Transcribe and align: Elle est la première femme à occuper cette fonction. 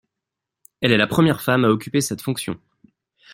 Elle 0.81 0.93
est 0.93 0.97
la 0.97 1.05
première 1.05 1.43
femme 1.43 1.63
à 1.63 1.67
occuper 1.69 2.01
cette 2.01 2.23
fonction. 2.23 2.59